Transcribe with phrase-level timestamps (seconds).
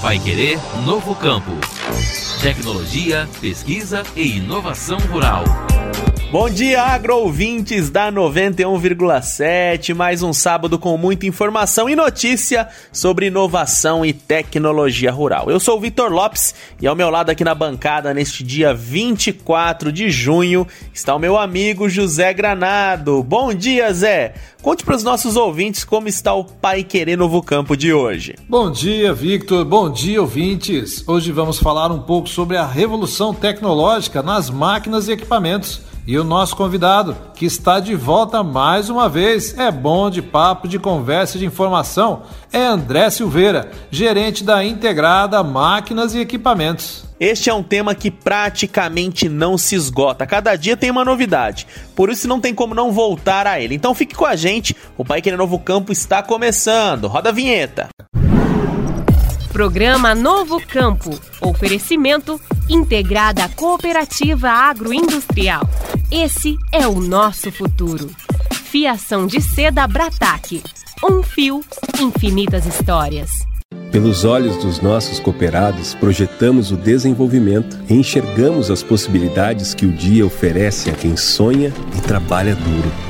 [0.00, 1.79] Vai Querer Novo Campo.
[2.42, 5.44] Tecnologia, pesquisa e inovação rural.
[6.32, 9.92] Bom dia, agro-ouvintes da 91,7.
[9.92, 15.50] Mais um sábado com muita informação e notícia sobre inovação e tecnologia rural.
[15.50, 19.90] Eu sou o Vitor Lopes e ao meu lado aqui na bancada, neste dia 24
[19.90, 20.64] de junho,
[20.94, 23.24] está o meu amigo José Granado.
[23.24, 24.34] Bom dia, Zé.
[24.62, 28.36] Conte para os nossos ouvintes como está o Pai Querer Novo Campo de hoje.
[28.46, 29.64] Bom dia, Victor.
[29.64, 31.02] Bom dia, ouvintes.
[31.08, 36.24] Hoje vamos falar um pouco sobre a revolução tecnológica nas máquinas e equipamentos e o
[36.24, 41.38] nosso convidado, que está de volta mais uma vez, é bom de papo, de conversa
[41.38, 42.22] de informação,
[42.52, 47.04] é André Silveira, gerente da Integrada Máquinas e Equipamentos.
[47.20, 50.26] Este é um tema que praticamente não se esgota.
[50.26, 51.66] Cada dia tem uma novidade.
[51.94, 53.74] Por isso não tem como não voltar a ele.
[53.74, 54.74] Então fique com a gente.
[54.96, 57.08] O Pai Querer Novo Campo está começando.
[57.08, 57.90] Roda a vinheta.
[59.52, 61.10] Programa Novo Campo.
[61.40, 65.68] Oferecimento Integrada Cooperativa Agroindustrial.
[66.10, 68.10] Esse é o nosso futuro.
[68.52, 70.62] Fiação de seda Brataque.
[71.02, 71.62] Um fio,
[72.00, 73.30] infinitas histórias.
[73.90, 80.24] Pelos olhos dos nossos cooperados, projetamos o desenvolvimento e enxergamos as possibilidades que o dia
[80.24, 83.09] oferece a quem sonha e trabalha duro.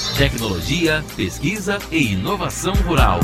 [0.17, 3.19] Tecnologia, pesquisa e inovação rural.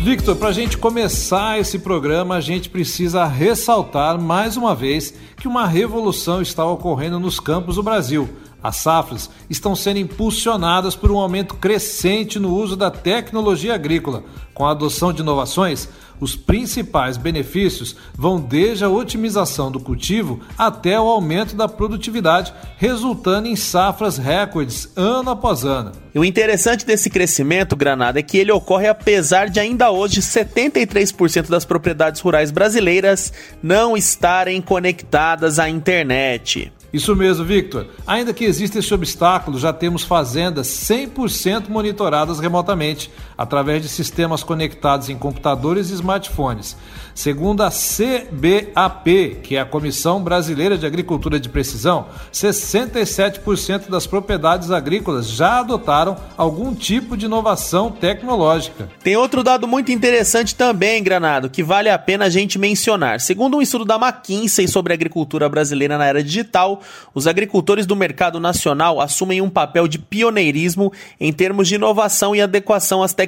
[0.00, 5.48] Victor, para a gente começar esse programa, a gente precisa ressaltar mais uma vez que
[5.48, 8.28] uma revolução está ocorrendo nos campos do Brasil.
[8.64, 14.24] As safras estão sendo impulsionadas por um aumento crescente no uso da tecnologia agrícola.
[14.54, 15.86] Com a adoção de inovações,
[16.18, 23.48] os principais benefícios vão desde a otimização do cultivo até o aumento da produtividade, resultando
[23.48, 25.92] em safras recordes ano após ano.
[26.14, 31.50] E o interessante desse crescimento, Granada, é que ele ocorre apesar de ainda hoje 73%
[31.50, 33.30] das propriedades rurais brasileiras
[33.62, 36.72] não estarem conectadas à internet.
[36.94, 37.88] Isso mesmo, Victor.
[38.06, 45.08] Ainda que exista esse obstáculo, já temos fazendas 100% monitoradas remotamente, através de sistemas conectados
[45.08, 46.76] em computadores e smartphones.
[47.14, 54.70] Segundo a CBAP, que é a Comissão Brasileira de Agricultura de Precisão, 67% das propriedades
[54.70, 58.88] agrícolas já adotaram algum tipo de inovação tecnológica.
[59.02, 63.20] Tem outro dado muito interessante também, Granado, que vale a pena a gente mencionar.
[63.20, 66.80] Segundo um estudo da McKinsey sobre a agricultura brasileira na era digital,
[67.14, 72.42] os agricultores do mercado nacional assumem um papel de pioneirismo em termos de inovação e
[72.42, 73.23] adequação às tecnologias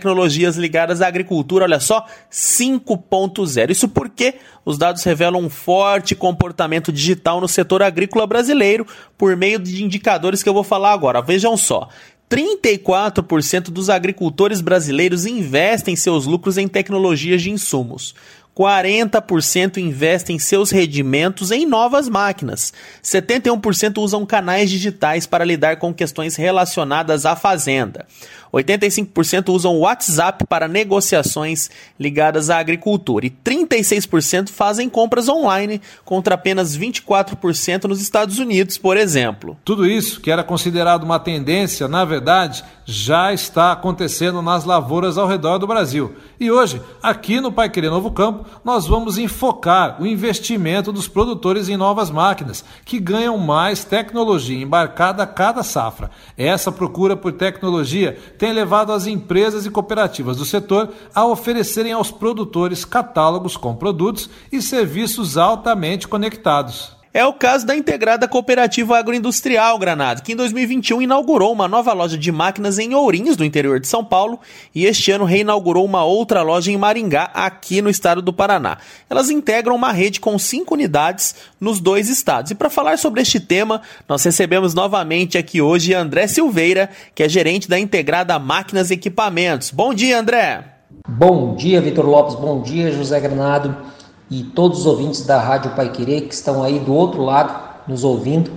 [0.57, 3.71] ligadas à agricultura, olha só, 5.0.
[3.71, 4.35] Isso porque
[4.65, 8.87] os dados revelam um forte comportamento digital no setor agrícola brasileiro
[9.17, 11.23] por meio de indicadores que eu vou falar agora.
[11.23, 11.89] Vejam só.
[12.29, 18.15] 34% dos agricultores brasileiros investem seus lucros em tecnologias de insumos.
[18.57, 22.73] 40% investem seus rendimentos em novas máquinas.
[23.05, 28.07] 71% usam canais digitais para lidar com questões relacionadas à fazenda.
[28.51, 36.35] 85% usam o WhatsApp para negociações ligadas à agricultura e 36% fazem compras online, contra
[36.35, 39.59] apenas 24% nos Estados Unidos, por exemplo.
[39.65, 45.27] Tudo isso, que era considerado uma tendência, na verdade, já está acontecendo nas lavouras ao
[45.27, 46.15] redor do Brasil.
[46.39, 51.69] E hoje, aqui no Pai Querer Novo Campo, nós vamos enfocar o investimento dos produtores
[51.69, 56.13] em novas máquinas, que ganham mais tecnologia embarcada a cada safra.
[56.39, 62.13] Essa procura por tecnologia tem levado as empresas e cooperativas do setor a oferecerem aos
[62.13, 66.95] produtores catálogos com produtos e serviços altamente conectados.
[67.17, 72.19] É o caso da integrada cooperativa agroindustrial Granado, que em 2021 inaugurou uma nova loja
[72.19, 74.39] de máquinas em Ourinhos, no interior de São Paulo,
[74.75, 78.77] e este ano reinaugurou uma outra loja em Maringá, aqui no estado do Paraná.
[79.09, 82.51] Elas integram uma rede com cinco unidades nos dois estados.
[82.51, 87.29] E para falar sobre este tema, nós recebemos novamente aqui hoje André Silveira, que é
[87.31, 89.71] gerente da integrada Máquinas e Equipamentos.
[89.71, 90.65] Bom dia, André!
[91.09, 92.35] Bom dia, Vitor Lopes.
[92.35, 93.96] Bom dia, José Granado
[94.31, 98.05] e todos os ouvintes da Rádio Pai Querer que estão aí do outro lado nos
[98.05, 98.51] ouvindo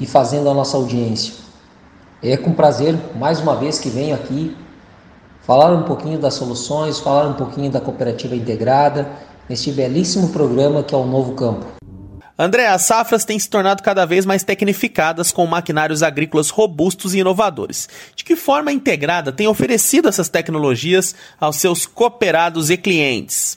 [0.00, 1.34] e fazendo a nossa audiência.
[2.22, 4.56] É com prazer, mais uma vez, que venho aqui
[5.42, 9.08] falar um pouquinho das soluções, falar um pouquinho da cooperativa integrada,
[9.48, 11.66] neste belíssimo programa que é o Novo Campo.
[12.38, 17.20] André, as safras têm se tornado cada vez mais tecnificadas com maquinários agrícolas robustos e
[17.20, 17.88] inovadores.
[18.14, 23.56] De que forma a integrada tem oferecido essas tecnologias aos seus cooperados e clientes?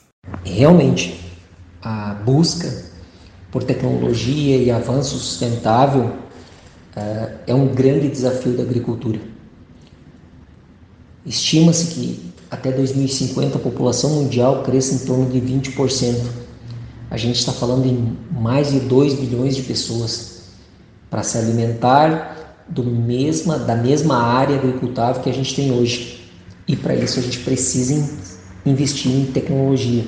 [0.54, 1.20] Realmente,
[1.82, 2.86] a busca
[3.52, 9.20] por tecnologia e avanço sustentável uh, é um grande desafio da agricultura.
[11.26, 16.16] Estima-se que até 2050 a população mundial cresça em torno de 20%.
[17.12, 20.42] A gente está falando em mais de 2 bilhões de pessoas
[21.10, 26.32] para se alimentar do mesma, da mesma área agricultável que a gente tem hoje.
[26.68, 28.10] E para isso a gente precisa
[28.66, 30.06] investir em tecnologia,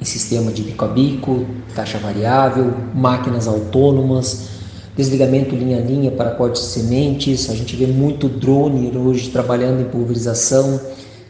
[0.00, 4.56] em sistema de bico a bico, taxa variável, máquinas autônomas,
[4.96, 7.50] desligamento linha a linha para corte de sementes.
[7.50, 10.80] A gente vê muito drone hoje trabalhando em pulverização,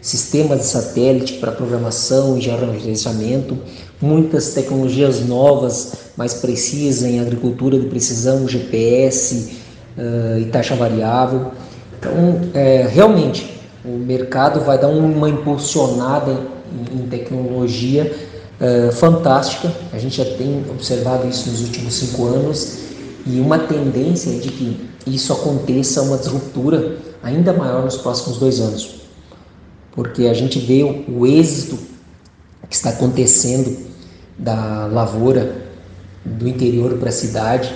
[0.01, 3.59] sistemas de satélite para programação e gerenciamento,
[4.01, 9.57] muitas tecnologias novas, mais precisas em agricultura de precisão, GPS
[9.99, 11.51] uh, e taxa variável.
[11.99, 16.33] Então, é, realmente, o mercado vai dar uma impulsionada
[16.73, 18.13] em, em tecnologia
[18.61, 19.73] uh, fantástica.
[19.93, 22.79] A gente já tem observado isso nos últimos cinco anos
[23.27, 29.03] e uma tendência de que isso aconteça uma disruptura ainda maior nos próximos dois anos,
[29.93, 31.79] porque a gente vê o, o êxito
[32.69, 33.77] que está acontecendo
[34.39, 35.67] da lavoura
[36.25, 37.73] do interior para a cidade,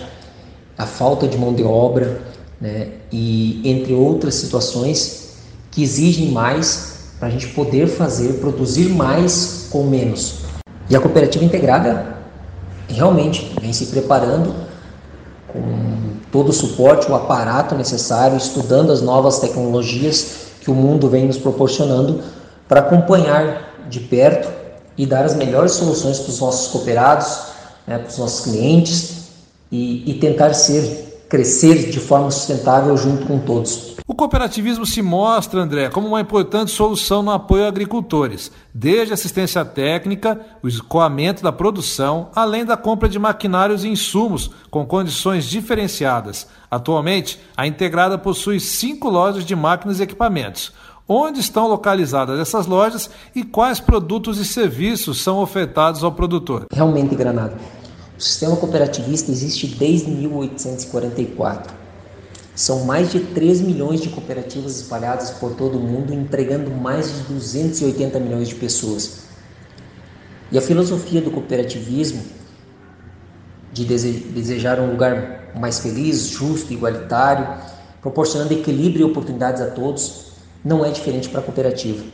[0.77, 2.21] a falta de mão de obra,
[2.61, 5.35] né, e entre outras situações
[5.71, 10.41] que exigem mais para a gente poder fazer, produzir mais com menos.
[10.91, 12.17] E a cooperativa integrada
[12.89, 14.53] realmente vem se preparando
[15.47, 15.63] com
[16.33, 21.39] todo o suporte, o aparato necessário, estudando as novas tecnologias que o mundo vem nos
[21.39, 22.21] proporcionando
[22.69, 24.49] para acompanhar de perto
[24.99, 27.39] e dar as melhores soluções para os nossos cooperados,
[27.87, 29.29] né, para os nossos clientes
[29.71, 33.90] e, e tentar ser crescer de forma sustentável junto com todos.
[34.11, 39.65] O cooperativismo se mostra, André, como uma importante solução no apoio a agricultores, desde assistência
[39.65, 46.49] técnica, o escoamento da produção, além da compra de maquinários e insumos com condições diferenciadas.
[46.69, 50.73] Atualmente, a Integrada possui cinco lojas de máquinas e equipamentos.
[51.07, 56.67] Onde estão localizadas essas lojas e quais produtos e serviços são ofertados ao produtor?
[56.73, 57.57] Realmente, Granada.
[58.19, 61.80] O sistema cooperativista existe desde 1844.
[62.55, 67.23] São mais de 3 milhões de cooperativas espalhadas por todo o mundo, empregando mais de
[67.35, 69.21] 280 milhões de pessoas.
[70.53, 72.23] E a filosofia do cooperativismo,
[73.73, 77.47] de desejar um lugar mais feliz, justo, igualitário,
[78.03, 80.33] proporcionando equilíbrio e oportunidades a todos,
[80.65, 82.05] não é diferente para a cooperativa.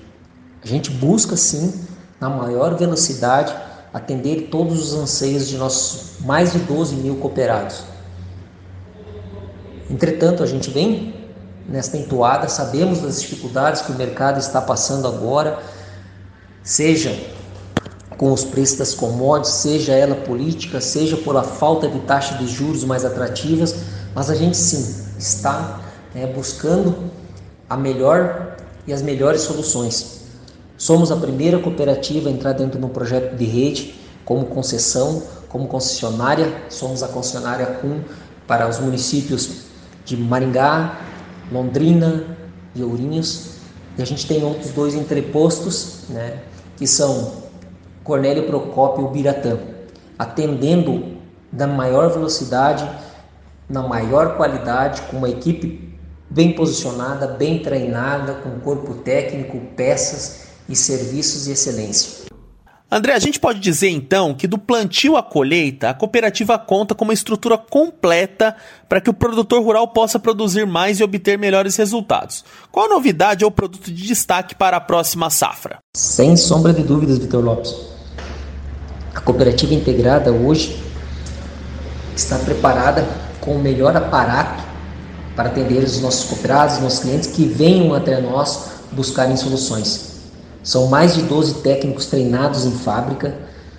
[0.63, 1.73] A gente busca sim,
[2.21, 3.55] na maior velocidade,
[3.93, 7.83] atender todos os anseios de nossos mais de 12 mil cooperados.
[9.89, 11.15] Entretanto, a gente vem
[11.69, 15.59] nesta entoada, sabemos das dificuldades que o mercado está passando agora,
[16.63, 17.17] seja
[18.17, 22.83] com os preços das commodities, seja ela política, seja pela falta de taxa de juros
[22.85, 23.77] mais atrativas,
[24.15, 25.81] mas a gente sim está
[26.15, 27.11] né, buscando
[27.69, 30.23] a melhor e as melhores soluções.
[30.79, 35.69] Somos a primeira cooperativa a entrar dentro de um projeto de rede como concessão, como
[35.69, 36.53] concessionária.
[36.69, 38.01] Somos a concessionária CUM
[38.47, 39.66] para os municípios
[40.07, 41.01] de Maringá,
[41.53, 42.25] Londrina
[42.75, 43.57] e Ourinhos.
[43.99, 46.39] E a gente tem outros dois entrepostos, né,
[46.77, 47.43] que são
[48.05, 49.59] Cornélio Procópio e Biratã,
[50.19, 51.17] atendendo
[51.51, 52.89] da maior velocidade,
[53.69, 55.99] na maior qualidade, com uma equipe
[56.31, 62.27] bem posicionada, bem treinada, com corpo técnico, peças e serviços de excelência.
[62.89, 67.05] André, a gente pode dizer então que do plantio à colheita, a cooperativa conta com
[67.05, 68.55] uma estrutura completa
[68.89, 72.45] para que o produtor rural possa produzir mais e obter melhores resultados.
[72.71, 75.79] Qual a novidade ou produto de destaque para a próxima safra?
[75.97, 77.75] Sem sombra de dúvidas, Vitor Lopes.
[79.13, 80.81] A cooperativa integrada hoje
[82.15, 83.05] está preparada
[83.41, 84.63] com o melhor aparato
[85.35, 90.16] para atender os nossos cooperados, os nossos clientes que venham até nós buscarem soluções.
[90.67, 93.33] São mais de 12 técnicos treinados em fábrica,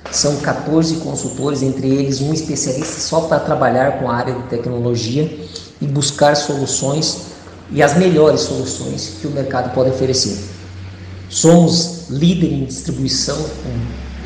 [0.09, 5.37] são 14 consultores, entre eles um especialista só para trabalhar com a área de tecnologia
[5.81, 7.23] e buscar soluções
[7.73, 10.39] e as melhores soluções que o mercado pode oferecer.
[11.29, 13.37] Somos líder em distribuição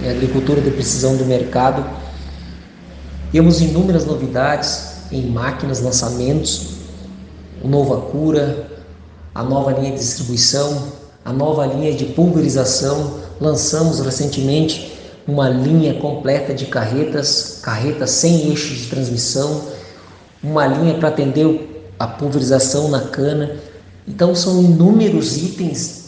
[0.04, 1.84] em agricultura de precisão do mercado.
[3.32, 6.76] Temos inúmeras novidades em máquinas, lançamentos,
[7.64, 8.70] o Nova Cura,
[9.34, 13.20] a nova linha de distribuição, a nova linha de pulverização.
[13.40, 14.92] Lançamos recentemente
[15.28, 19.62] uma linha completa de carretas, carretas sem eixo de transmissão,
[20.44, 23.58] uma linha para atender a pulverização na cana.
[24.08, 26.02] Então são inúmeros itens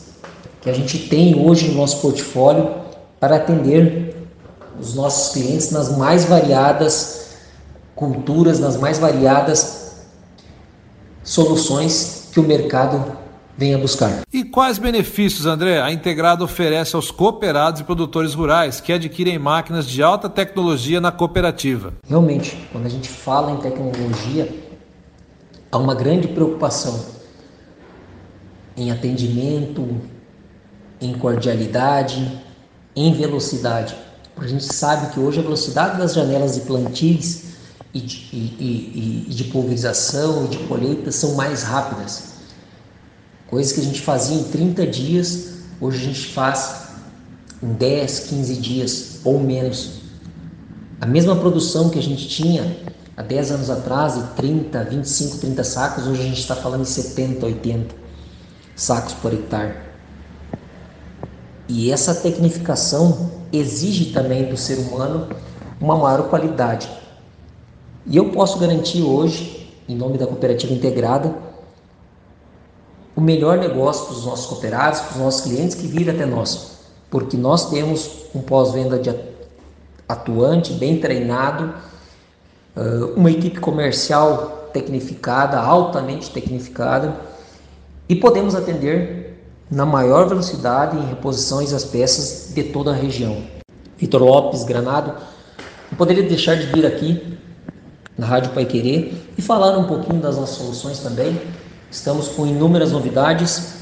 [0.61, 2.71] que a gente tem hoje no nosso portfólio
[3.19, 4.15] para atender
[4.79, 7.27] os nossos clientes nas mais variadas
[7.95, 9.91] culturas, nas mais variadas
[11.23, 13.17] soluções que o mercado
[13.57, 14.21] venha buscar.
[14.31, 19.87] E quais benefícios, André, a Integrada oferece aos cooperados e produtores rurais que adquirem máquinas
[19.87, 21.93] de alta tecnologia na cooperativa?
[22.07, 24.53] Realmente, quando a gente fala em tecnologia,
[25.71, 27.05] há uma grande preocupação
[28.75, 30.01] em atendimento,
[30.99, 32.41] em cordialidade,
[32.95, 33.95] em velocidade.
[34.35, 37.53] A gente sabe que hoje a velocidade das janelas de plantis
[37.93, 42.32] e de, e, e, e de pulverização e de colheita são mais rápidas.
[43.53, 46.87] Coisas que a gente fazia em 30 dias, hoje a gente faz
[47.61, 49.99] em 10, 15 dias ou menos.
[50.99, 52.75] A mesma produção que a gente tinha
[53.15, 56.85] há 10 anos atrás, de 30, 25, 30 sacos, hoje a gente está falando em
[56.85, 57.95] 70, 80
[58.75, 59.75] sacos por hectare.
[61.69, 65.27] E essa tecnificação exige também do ser humano
[65.79, 66.89] uma maior qualidade.
[68.07, 71.52] E eu posso garantir hoje, em nome da cooperativa integrada,
[73.15, 76.79] o melhor negócio para os nossos cooperados, para os nossos clientes que virem até nós,
[77.09, 78.99] porque nós temos um pós-venda
[80.07, 81.73] atuante, bem treinado,
[83.15, 87.15] uma equipe comercial tecnificada, altamente tecnificada,
[88.09, 89.39] e podemos atender
[89.69, 93.43] na maior velocidade em reposições das peças de toda a região.
[93.97, 95.13] Vitor Lopes, Granado,
[95.89, 97.37] não poderia deixar de vir aqui
[98.17, 101.39] na Rádio Pai Querer e falar um pouquinho das nossas soluções também,
[101.93, 103.75] Estamos com inúmeras novidades,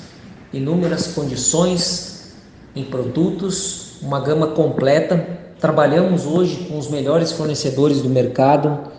[0.52, 2.34] inúmeras condições
[2.76, 5.40] em produtos, uma gama completa.
[5.62, 8.92] Trabalhamos hoje com os melhores fornecedores do mercado.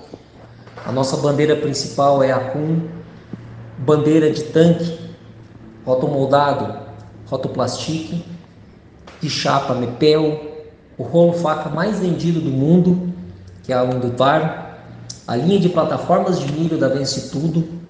[0.83, 2.88] A nossa bandeira principal é a CUM,
[3.76, 4.99] bandeira de tanque,
[5.85, 6.75] rotomoldado,
[7.26, 8.25] rotoplastique,
[9.21, 10.40] de chapa Mepel,
[10.97, 13.12] o rolo faca mais vendido do mundo,
[13.62, 14.78] que é a Unduvar,
[15.28, 17.82] a linha de plataformas de milho da Vence Tudo,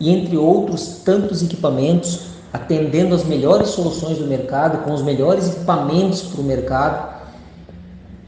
[0.00, 6.22] e entre outros tantos equipamentos, atendendo as melhores soluções do mercado, com os melhores equipamentos
[6.22, 7.18] para o mercado.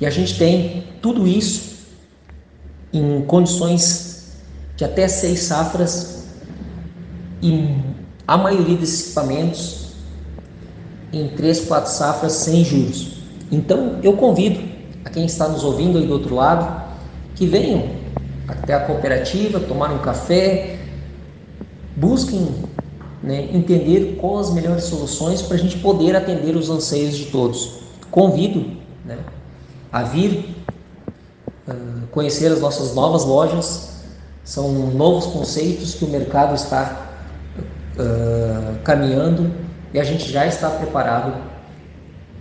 [0.00, 1.70] E a gente tem tudo isso
[2.92, 4.36] em condições
[4.76, 6.24] de até seis safras
[7.42, 7.74] e
[8.26, 9.90] a maioria desses equipamentos
[11.12, 13.18] em três, quatro safras sem juros.
[13.50, 14.60] Então eu convido
[15.04, 16.90] a quem está nos ouvindo aí do outro lado
[17.34, 17.88] que venham
[18.46, 20.79] até a cooperativa tomar um café,
[22.00, 22.48] busquem
[23.22, 27.80] né, entender quais as melhores soluções para a gente poder atender os anseios de todos.
[28.10, 29.18] Convido né,
[29.92, 30.56] a vir
[31.68, 33.90] uh, conhecer as nossas novas lojas,
[34.42, 37.06] são novos conceitos que o mercado está
[37.96, 39.52] uh, caminhando
[39.92, 41.34] e a gente já está preparado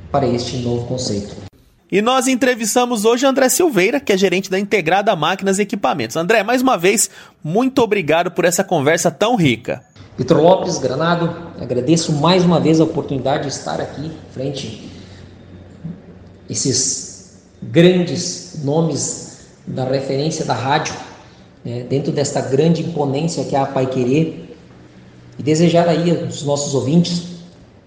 [0.09, 1.48] para este novo conceito.
[1.91, 6.15] E nós entrevistamos hoje André Silveira, que é gerente da Integrada Máquinas e Equipamentos.
[6.15, 7.09] André, mais uma vez,
[7.43, 9.83] muito obrigado por essa conversa tão rica.
[10.15, 14.87] Vitor Lopes, Granado, agradeço mais uma vez a oportunidade de estar aqui frente
[16.47, 20.93] esses grandes nomes da referência da rádio,
[21.65, 24.55] né, dentro desta grande imponência que é a Pai Querer,
[25.39, 27.23] e desejar aí aos nossos ouvintes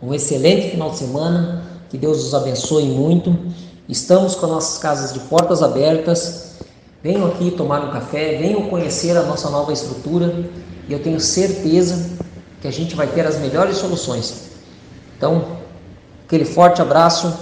[0.02, 3.36] um excelente final de semana, que Deus os abençoe muito
[3.88, 6.56] Estamos com nossas casas de portas abertas.
[7.02, 10.48] Venham aqui tomar um café, venham conhecer a nossa nova estrutura
[10.88, 12.10] e eu tenho certeza
[12.60, 14.50] que a gente vai ter as melhores soluções.
[15.16, 15.58] Então,
[16.24, 17.32] aquele forte abraço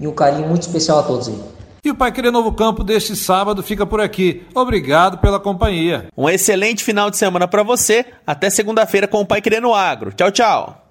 [0.00, 1.38] e um carinho muito especial a todos aí.
[1.84, 4.44] E o Pai Querer Novo Campo deste sábado fica por aqui.
[4.54, 6.08] Obrigado pela companhia.
[6.16, 8.04] Um excelente final de semana para você.
[8.26, 10.12] Até segunda-feira com o Pai Querer no Agro.
[10.12, 10.82] Tchau, tchau.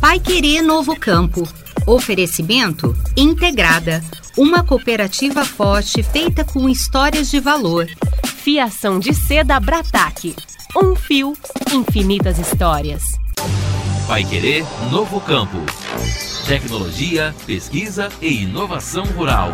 [0.00, 1.46] Pai Querer Novo Campo.
[1.86, 4.02] Oferecimento Integrada
[4.36, 7.86] Uma cooperativa forte feita com histórias de valor.
[8.26, 10.34] Fiação de seda Brataque.
[10.76, 11.34] Um fio,
[11.72, 13.02] infinitas histórias.
[14.06, 15.58] Vai querer Novo Campo.
[16.46, 19.52] Tecnologia, pesquisa e inovação rural.